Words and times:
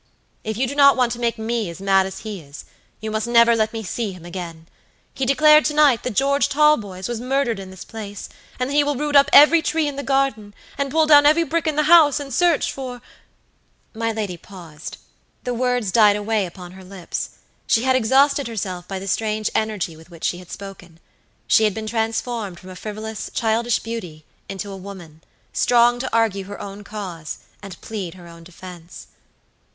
If 0.43 0.57
you 0.57 0.65
do 0.65 0.73
not 0.73 0.97
want 0.97 1.11
to 1.11 1.19
make 1.19 1.37
me 1.37 1.69
as 1.69 1.79
mad 1.79 2.07
as 2.07 2.21
he 2.21 2.39
is, 2.41 2.65
you 3.01 3.11
must 3.11 3.27
never 3.27 3.55
let 3.55 3.71
me 3.71 3.83
see 3.83 4.13
him 4.13 4.25
again. 4.25 4.65
He 5.13 5.27
declared 5.27 5.63
to 5.65 5.75
night 5.75 6.01
that 6.01 6.15
George 6.15 6.49
Talboys 6.49 7.07
was 7.07 7.21
murdered 7.21 7.59
in 7.59 7.69
this 7.69 7.85
place, 7.85 8.27
and 8.59 8.67
that 8.67 8.73
he 8.73 8.83
will 8.83 8.95
root 8.95 9.15
up 9.15 9.29
every 9.31 9.61
tree 9.61 9.87
in 9.87 9.97
the 9.97 10.01
garden, 10.01 10.55
and 10.75 10.89
pull 10.89 11.05
down 11.05 11.27
every 11.27 11.43
brick 11.43 11.67
in 11.67 11.75
the 11.75 11.83
house 11.83 12.19
in 12.19 12.31
search 12.31 12.71
for" 12.73 12.99
My 13.93 14.11
lady 14.11 14.37
paused. 14.37 14.97
The 15.43 15.53
words 15.53 15.91
died 15.91 16.15
away 16.15 16.47
upon 16.47 16.71
her 16.71 16.83
lips. 16.83 17.37
She 17.67 17.83
had 17.83 17.95
exhausted 17.95 18.47
herself 18.47 18.87
by 18.87 18.97
the 18.97 19.07
strange 19.07 19.51
energy 19.53 19.95
with 19.95 20.09
which 20.09 20.23
she 20.23 20.39
had 20.39 20.49
spoken. 20.49 20.99
She 21.45 21.65
had 21.65 21.75
been 21.75 21.85
transformed 21.85 22.59
from 22.59 22.71
a 22.71 22.75
frivolous, 22.75 23.29
childish 23.35 23.77
beauty 23.77 24.25
into 24.49 24.71
a 24.71 24.75
woman, 24.77 25.21
strong 25.53 25.99
to 25.99 26.11
argue 26.11 26.45
her 26.45 26.59
own 26.59 26.83
cause 26.83 27.37
and 27.61 27.79
plead 27.81 28.15
her 28.15 28.27
own 28.27 28.43
defense. 28.43 29.05